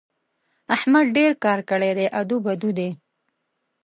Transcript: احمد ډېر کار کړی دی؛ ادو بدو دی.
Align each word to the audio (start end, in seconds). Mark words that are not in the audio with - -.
احمد 0.75 1.05
ډېر 1.17 1.31
کار 1.43 1.59
کړی 1.69 1.91
دی؛ 1.97 2.05
ادو 2.19 2.37
بدو 2.45 2.69
دی. 2.77 2.89